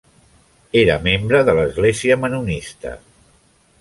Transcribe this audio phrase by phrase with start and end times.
[0.83, 2.95] Era membre de l'Església Mennonista.